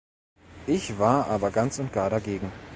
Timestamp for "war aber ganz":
0.97-1.77